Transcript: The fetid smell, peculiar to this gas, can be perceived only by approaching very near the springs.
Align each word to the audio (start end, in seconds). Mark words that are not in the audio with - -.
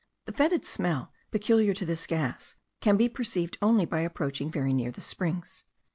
The 0.25 0.31
fetid 0.31 0.65
smell, 0.65 1.13
peculiar 1.29 1.75
to 1.75 1.85
this 1.85 2.07
gas, 2.07 2.55
can 2.79 2.97
be 2.97 3.07
perceived 3.07 3.59
only 3.61 3.85
by 3.85 3.99
approaching 3.99 4.49
very 4.49 4.73
near 4.73 4.89
the 4.89 4.99
springs. 4.99 5.63